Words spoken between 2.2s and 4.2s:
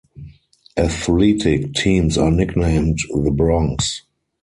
nicknamed the Broncs.